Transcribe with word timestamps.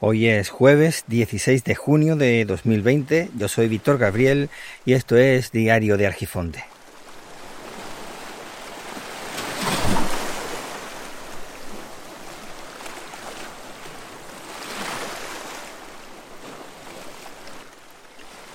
Hoy 0.00 0.28
es 0.28 0.48
jueves 0.48 1.02
16 1.08 1.64
de 1.64 1.74
junio 1.74 2.14
de 2.14 2.44
2020. 2.44 3.30
Yo 3.36 3.48
soy 3.48 3.66
Víctor 3.66 3.98
Gabriel 3.98 4.48
y 4.84 4.92
esto 4.92 5.16
es 5.16 5.50
Diario 5.50 5.96
de 5.96 6.06
Argifonte. 6.06 6.64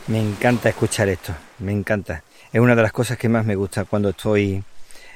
Me 0.08 0.22
encanta 0.22 0.70
escuchar 0.70 1.10
esto, 1.10 1.34
me 1.60 1.74
encanta. 1.74 2.24
Es 2.54 2.62
una 2.62 2.74
de 2.74 2.84
las 2.84 2.94
cosas 2.94 3.18
que 3.18 3.28
más 3.28 3.46
me 3.46 3.56
gusta 3.56 3.84
cuando 3.84 4.12
estoy 4.12 4.64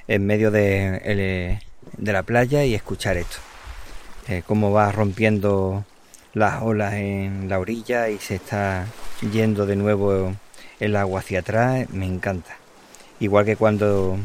en 0.09 0.25
medio 0.25 0.51
de, 0.51 1.61
la 1.97 2.23
playa 2.23 2.65
y 2.65 2.75
escuchar 2.75 3.15
esto. 3.15 3.37
Eh, 4.27 4.43
cómo 4.45 4.73
va 4.73 4.91
rompiendo 4.91 5.85
las 6.37 6.61
olas 6.61 6.93
en 6.93 7.49
la 7.49 7.59
orilla 7.59 8.09
y 8.09 8.19
se 8.19 8.35
está 8.35 8.85
yendo 9.31 9.65
de 9.65 9.75
nuevo 9.75 10.35
el 10.79 10.95
agua 10.95 11.21
hacia 11.21 11.39
atrás, 11.39 11.89
me 11.89 12.05
encanta. 12.05 12.55
Igual 13.19 13.45
que 13.45 13.55
cuando 13.55 14.17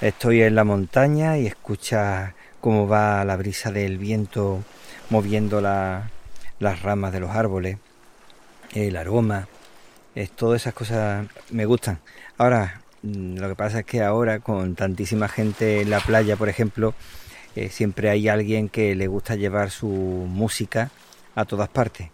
estoy 0.00 0.42
en 0.42 0.54
la 0.54 0.64
montaña 0.64 1.36
y 1.36 1.46
escucha 1.46 2.34
cómo 2.60 2.88
va 2.88 3.24
la 3.24 3.36
brisa 3.36 3.70
del 3.70 3.98
viento 3.98 4.62
moviendo 5.10 5.60
las 5.60 6.82
ramas 6.82 7.12
de 7.12 7.20
los 7.20 7.30
árboles, 7.30 7.76
el 8.72 8.96
aroma, 8.96 9.48
es, 10.14 10.30
todas 10.30 10.62
esas 10.62 10.72
cosas 10.74 11.26
me 11.50 11.66
gustan. 11.66 11.98
Ahora, 12.38 12.80
lo 13.02 13.48
que 13.48 13.54
pasa 13.54 13.80
es 13.80 13.84
que 13.84 14.02
ahora 14.02 14.40
con 14.40 14.74
tantísima 14.74 15.28
gente 15.28 15.82
en 15.82 15.90
la 15.90 16.00
playa, 16.00 16.36
por 16.36 16.48
ejemplo, 16.48 16.94
eh, 17.54 17.68
siempre 17.68 18.08
hay 18.08 18.28
alguien 18.28 18.70
que 18.70 18.94
le 18.94 19.06
gusta 19.06 19.34
llevar 19.34 19.70
su 19.70 19.86
música 19.86 20.90
a 21.38 21.44
todas 21.44 21.68
partes. 21.68 22.08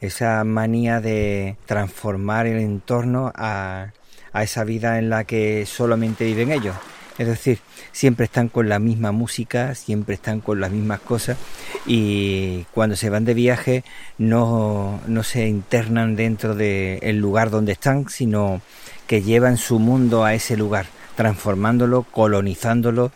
Esa 0.00 0.44
manía 0.44 1.00
de 1.00 1.56
transformar 1.64 2.46
el 2.46 2.58
entorno 2.58 3.32
a, 3.34 3.92
a 4.32 4.42
esa 4.42 4.62
vida 4.64 4.98
en 4.98 5.08
la 5.08 5.24
que 5.24 5.64
solamente 5.64 6.26
viven 6.26 6.52
ellos. 6.52 6.76
Es 7.16 7.26
decir, 7.26 7.60
siempre 7.92 8.26
están 8.26 8.48
con 8.48 8.68
la 8.68 8.78
misma 8.78 9.10
música, 9.10 9.74
siempre 9.74 10.14
están 10.14 10.40
con 10.40 10.60
las 10.60 10.70
mismas 10.70 11.00
cosas 11.00 11.38
y 11.86 12.64
cuando 12.74 12.94
se 12.94 13.10
van 13.10 13.24
de 13.24 13.34
viaje 13.34 13.84
no, 14.18 15.00
no 15.06 15.22
se 15.24 15.48
internan 15.48 16.14
dentro 16.14 16.54
del 16.54 17.18
lugar 17.18 17.50
donde 17.50 17.72
están, 17.72 18.08
sino 18.08 18.60
que 19.06 19.22
llevan 19.22 19.56
su 19.56 19.78
mundo 19.78 20.24
a 20.24 20.34
ese 20.34 20.56
lugar, 20.56 20.86
transformándolo, 21.16 22.02
colonizándolo 22.04 23.10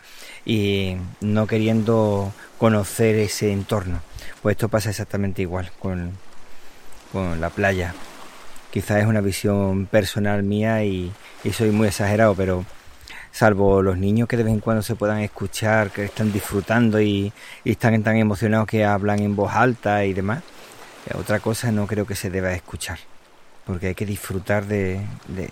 y 0.45 0.97
no 1.21 1.47
queriendo 1.47 2.33
conocer 2.63 3.17
ese 3.17 3.51
entorno. 3.51 3.99
Pues 4.41 4.53
esto 4.53 4.69
pasa 4.69 4.91
exactamente 4.91 5.41
igual 5.41 5.69
con, 5.79 6.13
con 7.11 7.41
la 7.41 7.49
playa. 7.49 7.93
Quizás 8.71 9.01
es 9.01 9.05
una 9.05 9.19
visión 9.19 9.85
personal 9.85 10.43
mía 10.43 10.81
y, 10.85 11.11
soy 11.51 11.71
muy 11.71 11.89
exagerado, 11.89 12.33
pero 12.35 12.63
salvo 13.33 13.81
los 13.81 13.97
niños 13.97 14.29
que 14.29 14.37
de 14.37 14.43
vez 14.43 14.53
en 14.53 14.61
cuando 14.61 14.81
se 14.81 14.95
puedan 14.95 15.19
escuchar, 15.19 15.91
que 15.91 16.05
están 16.05 16.31
disfrutando 16.31 17.01
y, 17.01 17.33
están 17.65 18.01
tan 18.01 18.15
emocionados 18.15 18.65
que 18.65 18.85
hablan 18.85 19.19
en 19.19 19.35
voz 19.35 19.51
alta 19.53 20.05
y 20.05 20.13
demás, 20.13 20.41
eh, 21.07 21.17
otra 21.17 21.41
cosa 21.41 21.69
no 21.69 21.85
creo 21.85 22.07
que 22.07 22.15
se 22.15 22.29
deba 22.29 22.53
escuchar, 22.53 22.97
porque 23.65 23.87
hay 23.87 23.95
que 23.95 24.05
disfrutar 24.05 24.63
del 24.67 25.01
de, 25.27 25.49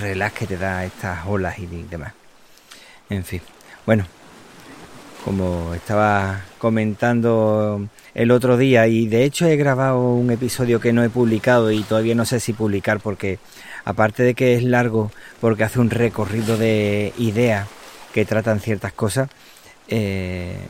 relax 0.00 0.32
que 0.38 0.46
te 0.46 0.56
da 0.56 0.86
estas 0.86 1.26
olas 1.26 1.58
y 1.58 1.66
demás. 1.66 2.14
En 3.10 3.24
fin, 3.24 3.42
bueno, 3.84 4.06
como 5.26 5.74
estaba 5.74 6.42
comentando 6.58 7.88
el 8.14 8.30
otro 8.30 8.56
día 8.56 8.86
y 8.86 9.08
de 9.08 9.24
hecho 9.24 9.46
he 9.46 9.56
grabado 9.56 10.12
un 10.12 10.30
episodio 10.30 10.78
que 10.78 10.92
no 10.92 11.02
he 11.02 11.10
publicado 11.10 11.72
y 11.72 11.82
todavía 11.82 12.14
no 12.14 12.24
sé 12.24 12.38
si 12.38 12.52
publicar 12.52 13.00
porque 13.00 13.40
aparte 13.84 14.22
de 14.22 14.34
que 14.34 14.54
es 14.54 14.62
largo 14.62 15.10
porque 15.40 15.64
hace 15.64 15.80
un 15.80 15.90
recorrido 15.90 16.56
de 16.56 17.12
ideas 17.18 17.66
que 18.14 18.24
tratan 18.24 18.60
ciertas 18.60 18.92
cosas 18.92 19.28
eh, 19.88 20.60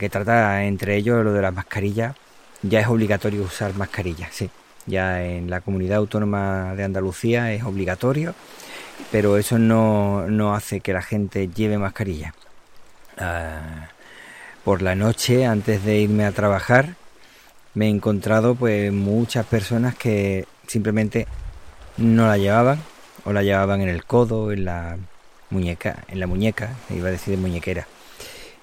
que 0.00 0.08
trata 0.10 0.64
entre 0.64 0.96
ellos 0.96 1.22
lo 1.22 1.34
de 1.34 1.42
las 1.42 1.52
mascarillas 1.52 2.16
ya 2.62 2.80
es 2.80 2.86
obligatorio 2.86 3.42
usar 3.42 3.74
mascarillas 3.74 4.30
sí. 4.32 4.48
Ya 4.84 5.22
en 5.22 5.48
la 5.48 5.60
comunidad 5.60 5.98
autónoma 5.98 6.74
de 6.74 6.84
Andalucía 6.84 7.52
es 7.52 7.62
obligatorio 7.62 8.34
pero 9.10 9.36
eso 9.36 9.58
no, 9.58 10.26
no 10.28 10.54
hace 10.54 10.80
que 10.80 10.92
la 10.92 11.02
gente 11.02 11.48
lleve 11.48 11.78
mascarilla 11.78 12.34
ah, 13.18 13.88
por 14.64 14.82
la 14.82 14.94
noche 14.94 15.46
antes 15.46 15.84
de 15.84 16.00
irme 16.00 16.24
a 16.24 16.32
trabajar 16.32 16.96
me 17.74 17.86
he 17.86 17.88
encontrado 17.88 18.54
pues 18.54 18.92
muchas 18.92 19.46
personas 19.46 19.94
que 19.94 20.46
simplemente 20.66 21.26
no 21.96 22.26
la 22.26 22.36
llevaban 22.36 22.80
o 23.24 23.32
la 23.32 23.42
llevaban 23.42 23.80
en 23.80 23.88
el 23.88 24.04
codo, 24.04 24.52
en 24.52 24.64
la 24.64 24.98
muñeca, 25.50 26.04
en 26.08 26.20
la 26.20 26.26
muñeca, 26.26 26.70
iba 26.90 27.08
a 27.08 27.12
decir 27.12 27.34
de 27.34 27.40
muñequera. 27.40 27.86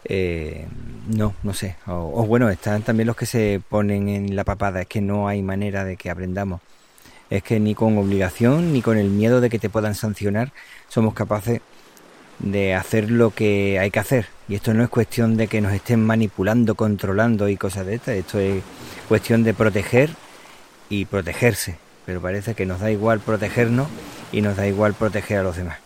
Eh, 0.06 0.67
no, 1.07 1.34
no 1.44 1.53
sé. 1.53 1.75
O, 1.88 2.25
bueno, 2.25 2.50
están 2.50 2.81
también 2.84 3.07
los 3.07 3.16
que 3.16 3.25
se 3.25 3.61
ponen 3.67 4.09
en 4.09 4.35
la 4.35 4.44
papada. 4.44 4.81
Es 4.81 4.88
que 4.88 5.01
no 5.01 5.28
hay 5.28 5.41
manera 5.41 5.84
de 5.84 5.97
que 5.97 6.09
aprendamos. 6.09 6.61
Es 7.29 7.44
que 7.44 7.59
ni 7.59 7.75
con 7.75 7.97
obligación 7.97 8.73
ni 8.73 8.81
con 8.81 8.97
el 8.97 9.09
miedo 9.09 9.41
de 9.41 9.50
que 9.50 9.59
te 9.59 9.69
puedan 9.69 9.95
sancionar 9.95 10.51
somos 10.88 11.13
capaces 11.13 11.62
de 12.40 12.73
hacer 12.73 13.12
lo 13.12 13.31
que 13.31 13.79
hay 13.79 13.91
que 13.91 14.00
hacer. 14.00 14.28
Y 14.47 14.56
esto 14.56 14.73
no 14.73 14.84
es 14.84 14.90
cuestión 14.90 15.38
de 15.38 15.47
que 15.47 15.62
nos 15.62 15.73
estén 15.73 16.03
manipulando, 16.03 16.75
controlando 16.75 17.50
y 17.50 17.57
cosas 17.57 17.85
de 17.85 17.95
estas. 17.95 18.16
Esto 18.16 18.40
es 18.40 18.63
cuestión 19.07 19.44
de 19.44 19.53
proteger 19.53 20.09
y 20.90 21.06
protegerse. 21.06 21.78
Pero 22.06 22.22
parece 22.22 22.56
que 22.56 22.66
nos 22.66 22.79
da 22.79 22.90
igual 22.90 23.19
protegernos 23.19 23.88
y 24.31 24.41
nos 24.41 24.56
da 24.56 24.67
igual 24.67 24.94
proteger 24.94 25.40
a 25.40 25.44
los 25.44 25.57
demás. 25.57 25.78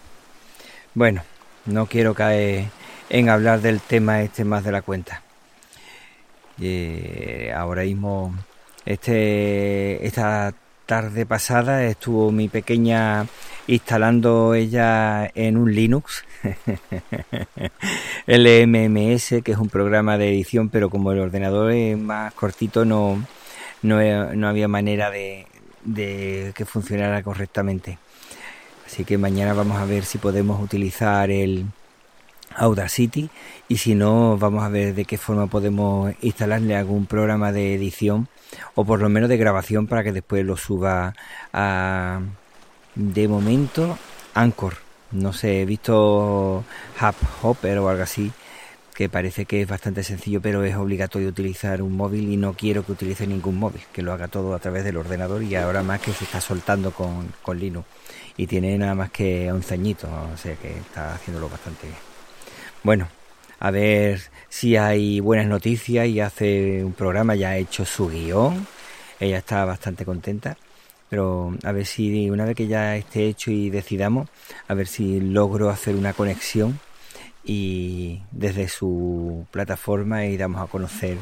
Bueno, 0.93 1.23
no 1.65 1.87
quiero 1.87 2.13
caer 2.13 2.65
en 3.09 3.29
hablar 3.29 3.61
del 3.61 3.81
tema 3.81 4.21
este 4.21 4.45
más 4.45 4.63
de 4.63 4.71
la 4.71 4.81
cuenta. 4.81 5.21
Eh, 6.61 7.51
ahora 7.55 7.83
mismo, 7.83 8.33
este, 8.85 10.05
esta 10.05 10.53
tarde 10.85 11.25
pasada 11.25 11.85
estuvo 11.85 12.31
mi 12.31 12.49
pequeña 12.49 13.27
instalando 13.67 14.53
ella 14.53 15.31
en 15.33 15.57
un 15.57 15.73
Linux 15.73 16.25
el 18.27 18.67
MMS 18.67 19.41
que 19.43 19.51
es 19.53 19.57
un 19.57 19.69
programa 19.69 20.17
de 20.17 20.29
edición 20.29 20.69
pero 20.69 20.89
como 20.89 21.11
el 21.11 21.19
ordenador 21.19 21.71
es 21.71 21.97
más 21.97 22.33
cortito 22.33 22.83
no, 22.85 23.25
no, 23.81 24.47
había 24.47 24.67
manera 24.67 25.09
de 25.09 25.47
que 26.55 26.65
funcionara 26.65 27.21
correctamente. 27.23 27.97
Así 28.85 29.05
que 29.05 29.17
mañana 29.17 29.53
vamos 29.53 29.77
a 29.77 29.85
ver 29.85 30.05
si 30.05 30.17
podemos 30.17 30.61
utilizar 30.61 31.31
el 31.31 31.65
Audacity 32.55 33.29
y 33.67 33.77
si 33.77 33.95
no 33.95 34.37
vamos 34.37 34.63
a 34.63 34.69
ver 34.69 34.95
de 34.95 35.05
qué 35.05 35.17
forma 35.17 35.47
podemos 35.47 36.13
instalarle 36.21 36.75
algún 36.75 37.05
programa 37.05 37.51
de 37.51 37.75
edición 37.75 38.27
o 38.75 38.85
por 38.85 39.01
lo 39.01 39.09
menos 39.09 39.29
de 39.29 39.37
grabación 39.37 39.87
para 39.87 40.03
que 40.03 40.11
después 40.11 40.45
lo 40.45 40.57
suba 40.57 41.15
a 41.51 42.21
de 42.95 43.27
momento 43.27 43.97
Anchor. 44.33 44.75
No 45.11 45.33
sé 45.33 45.61
he 45.61 45.65
visto 45.65 46.63
Hub 47.01 47.15
Hopper 47.41 47.77
o 47.79 47.89
algo 47.89 48.03
así 48.03 48.31
que 48.93 49.09
parece 49.09 49.45
que 49.45 49.61
es 49.61 49.67
bastante 49.67 50.03
sencillo 50.03 50.41
pero 50.41 50.63
es 50.63 50.75
obligatorio 50.75 51.29
utilizar 51.29 51.81
un 51.81 51.95
móvil 51.97 52.29
y 52.31 52.37
no 52.37 52.53
quiero 52.53 52.85
que 52.85 52.91
utilice 52.91 53.25
ningún 53.25 53.57
móvil 53.57 53.81
que 53.91 54.03
lo 54.03 54.13
haga 54.13 54.27
todo 54.27 54.53
a 54.53 54.59
través 54.59 54.83
del 54.83 54.97
ordenador 54.97 55.43
y 55.43 55.55
ahora 55.55 55.81
más 55.83 55.99
que 55.99 56.13
se 56.13 56.25
está 56.25 56.41
soltando 56.41 56.91
con, 56.91 57.33
con 57.41 57.59
Linux. 57.59 57.87
Y 58.37 58.47
tiene 58.47 58.77
nada 58.77 58.95
más 58.95 59.11
que 59.11 59.51
un 59.51 59.63
ceñito 59.63 60.07
o 60.33 60.37
sea 60.37 60.55
que 60.55 60.77
está 60.77 61.15
haciéndolo 61.15 61.49
bastante 61.49 61.87
bien 61.87 62.12
bueno 62.83 63.07
a 63.63 63.71
ver 63.71 64.19
si 64.49 64.75
hay 64.75 65.21
buenas 65.21 65.47
noticias 65.47 66.05
y 66.07 66.19
hace 66.19 66.83
un 66.83 66.91
programa, 66.91 67.33
ya 67.33 67.51
ha 67.51 67.57
hecho 67.57 67.85
su 67.85 68.09
guion, 68.09 68.67
ella 69.21 69.37
está 69.37 69.63
bastante 69.63 70.03
contenta, 70.03 70.57
pero 71.09 71.55
a 71.63 71.71
ver 71.71 71.85
si 71.85 72.29
una 72.29 72.43
vez 72.43 72.57
que 72.57 72.67
ya 72.67 72.97
esté 72.97 73.27
hecho 73.27 73.51
y 73.51 73.69
decidamos, 73.69 74.27
a 74.67 74.73
ver 74.73 74.87
si 74.87 75.21
logro 75.21 75.69
hacer 75.69 75.95
una 75.95 76.11
conexión 76.11 76.77
y 77.45 78.21
desde 78.31 78.67
su 78.67 79.47
plataforma 79.49 80.25
y 80.25 80.35
damos 80.35 80.61
a 80.61 80.67
conocer 80.67 81.17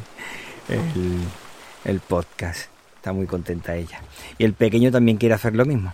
el, 0.67 1.19
el 1.85 1.99
podcast. 1.99 2.71
Está 2.95 3.13
muy 3.13 3.27
contenta 3.27 3.75
ella. 3.75 4.01
Y 4.39 4.45
el 4.45 4.53
pequeño 4.53 4.91
también 4.91 5.17
quiere 5.17 5.35
hacer 5.35 5.55
lo 5.55 5.65
mismo 5.65 5.93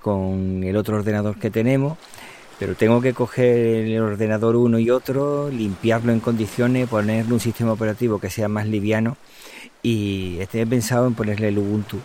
con 0.00 0.62
el 0.62 0.76
otro 0.76 0.96
ordenador 0.96 1.38
que 1.38 1.50
tenemos 1.50 1.98
pero 2.58 2.74
tengo 2.74 3.00
que 3.00 3.12
coger 3.14 3.86
el 3.86 4.00
ordenador 4.00 4.56
uno 4.56 4.78
y 4.78 4.90
otro, 4.90 5.50
limpiarlo 5.50 6.12
en 6.12 6.20
condiciones, 6.20 6.88
ponerle 6.88 7.32
un 7.32 7.40
sistema 7.40 7.72
operativo 7.72 8.18
que 8.18 8.30
sea 8.30 8.48
más 8.48 8.66
liviano 8.66 9.16
y 9.82 10.38
he 10.40 10.66
pensado 10.66 11.06
en 11.06 11.14
ponerle 11.14 11.48
el 11.48 11.58
Ubuntu. 11.58 11.98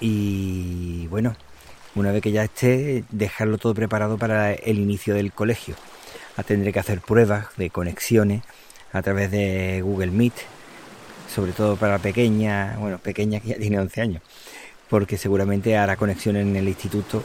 Y 0.00 1.06
bueno, 1.08 1.36
una 1.94 2.12
vez 2.12 2.22
que 2.22 2.32
ya 2.32 2.44
esté, 2.44 3.04
dejarlo 3.10 3.58
todo 3.58 3.74
preparado 3.74 4.18
para 4.18 4.52
el 4.52 4.78
inicio 4.78 5.14
del 5.14 5.32
colegio. 5.32 5.74
Ah, 6.36 6.42
tendré 6.42 6.72
que 6.72 6.78
hacer 6.78 7.00
pruebas 7.00 7.48
de 7.56 7.70
conexiones 7.70 8.42
a 8.92 9.02
través 9.02 9.30
de 9.30 9.82
Google 9.82 10.10
Meet 10.10 10.34
sobre 11.34 11.52
todo 11.52 11.76
para 11.76 11.98
pequeña, 11.98 12.76
bueno, 12.78 12.98
pequeña 12.98 13.40
que 13.40 13.48
ya 13.48 13.56
tiene 13.56 13.78
11 13.78 14.00
años, 14.00 14.22
porque 14.88 15.16
seguramente 15.16 15.76
hará 15.76 15.96
conexión 15.96 16.36
en 16.36 16.56
el 16.56 16.68
instituto 16.68 17.22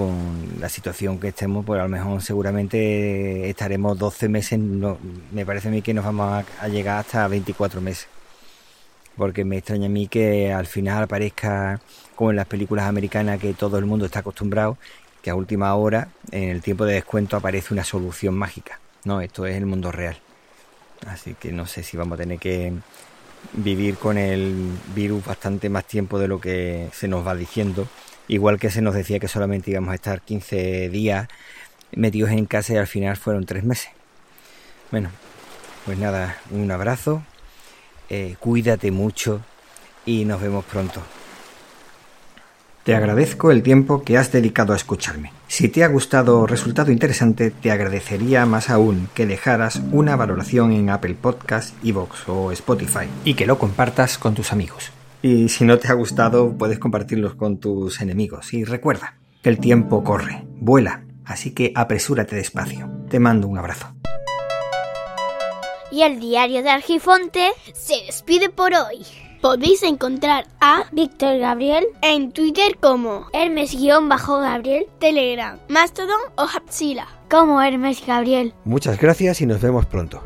con 0.00 0.60
la 0.60 0.70
situación 0.70 1.18
que 1.20 1.28
estemos, 1.28 1.62
pues 1.62 1.78
a 1.78 1.82
lo 1.82 1.90
mejor 1.90 2.22
seguramente 2.22 3.50
estaremos 3.50 3.98
12 3.98 4.30
meses, 4.30 4.58
no, 4.58 4.96
me 5.30 5.44
parece 5.44 5.68
a 5.68 5.70
mí 5.70 5.82
que 5.82 5.92
nos 5.92 6.06
vamos 6.06 6.42
a, 6.58 6.68
llegar 6.68 7.00
hasta 7.00 7.28
24 7.28 7.82
meses. 7.82 8.08
Porque 9.14 9.44
me 9.44 9.58
extraña 9.58 9.86
a 9.86 9.90
mí 9.90 10.08
que 10.08 10.54
al 10.54 10.66
final 10.66 11.02
aparezca, 11.02 11.80
como 12.14 12.30
en 12.30 12.36
las 12.36 12.46
películas 12.46 12.86
americanas, 12.86 13.38
que 13.38 13.52
todo 13.52 13.76
el 13.76 13.84
mundo 13.84 14.06
está 14.06 14.20
acostumbrado, 14.20 14.78
que 15.20 15.28
a 15.28 15.34
última 15.34 15.74
hora, 15.74 16.08
en 16.30 16.48
el 16.48 16.62
tiempo 16.62 16.86
de 16.86 16.94
descuento, 16.94 17.36
aparece 17.36 17.74
una 17.74 17.84
solución 17.84 18.34
mágica. 18.34 18.80
No, 19.04 19.20
esto 19.20 19.44
es 19.44 19.54
el 19.54 19.66
mundo 19.66 19.92
real. 19.92 20.16
Así 21.06 21.34
que 21.34 21.52
no 21.52 21.66
sé 21.66 21.82
si 21.82 21.98
vamos 21.98 22.14
a 22.14 22.22
tener 22.22 22.38
que 22.38 22.72
vivir 23.52 23.96
con 23.96 24.16
el 24.16 24.70
virus 24.94 25.26
bastante 25.26 25.68
más 25.68 25.84
tiempo 25.84 26.18
de 26.18 26.28
lo 26.28 26.40
que 26.40 26.88
se 26.92 27.06
nos 27.06 27.26
va 27.26 27.34
diciendo 27.34 27.86
Igual 28.30 28.60
que 28.60 28.70
se 28.70 28.80
nos 28.80 28.94
decía 28.94 29.18
que 29.18 29.26
solamente 29.26 29.72
íbamos 29.72 29.90
a 29.90 29.96
estar 29.96 30.22
15 30.22 30.88
días 30.88 31.26
metidos 31.90 32.30
en 32.30 32.46
casa 32.46 32.74
y 32.74 32.76
al 32.76 32.86
final 32.86 33.16
fueron 33.16 33.44
tres 33.44 33.64
meses. 33.64 33.90
Bueno, 34.92 35.10
pues 35.84 35.98
nada, 35.98 36.38
un 36.52 36.70
abrazo, 36.70 37.24
eh, 38.08 38.36
cuídate 38.38 38.92
mucho 38.92 39.40
y 40.06 40.26
nos 40.26 40.40
vemos 40.40 40.64
pronto. 40.64 41.02
Te 42.84 42.94
agradezco 42.94 43.50
el 43.50 43.64
tiempo 43.64 44.04
que 44.04 44.16
has 44.16 44.30
dedicado 44.30 44.74
a 44.74 44.76
escucharme. 44.76 45.32
Si 45.48 45.68
te 45.68 45.82
ha 45.82 45.88
gustado 45.88 46.38
o 46.38 46.46
resultado 46.46 46.92
interesante, 46.92 47.50
te 47.50 47.72
agradecería 47.72 48.46
más 48.46 48.70
aún 48.70 49.08
que 49.12 49.26
dejaras 49.26 49.82
una 49.90 50.14
valoración 50.14 50.70
en 50.70 50.90
Apple 50.90 51.16
Podcast, 51.20 51.74
Evox 51.84 52.28
o 52.28 52.52
Spotify 52.52 53.08
y 53.24 53.34
que 53.34 53.46
lo 53.46 53.58
compartas 53.58 54.18
con 54.18 54.36
tus 54.36 54.52
amigos. 54.52 54.92
Y 55.22 55.48
si 55.48 55.64
no 55.64 55.78
te 55.78 55.88
ha 55.88 55.94
gustado, 55.94 56.56
puedes 56.56 56.78
compartirlos 56.78 57.34
con 57.34 57.58
tus 57.58 58.00
enemigos. 58.00 58.52
Y 58.54 58.64
recuerda 58.64 59.18
que 59.42 59.50
el 59.50 59.58
tiempo 59.58 60.02
corre, 60.02 60.46
vuela, 60.56 61.04
así 61.24 61.52
que 61.52 61.72
apresúrate 61.74 62.36
despacio. 62.36 62.90
Te 63.08 63.20
mando 63.20 63.48
un 63.48 63.58
abrazo. 63.58 63.94
Y 65.92 66.02
el 66.02 66.20
diario 66.20 66.62
de 66.62 66.70
Argifonte 66.70 67.48
se 67.74 68.04
despide 68.06 68.48
por 68.48 68.72
hoy. 68.72 69.04
Podéis 69.40 69.82
encontrar 69.82 70.46
a 70.60 70.84
Víctor 70.92 71.38
Gabriel 71.38 71.86
en 72.02 72.30
Twitter 72.30 72.76
como 72.78 73.26
Hermes-Gabriel, 73.32 74.86
Telegram, 74.98 75.58
Mastodon 75.68 76.20
o 76.36 76.42
Hapsila 76.42 77.08
como 77.30 77.62
Hermes 77.62 78.04
Gabriel. 78.06 78.52
Muchas 78.64 79.00
gracias 79.00 79.40
y 79.40 79.46
nos 79.46 79.60
vemos 79.60 79.86
pronto. 79.86 80.22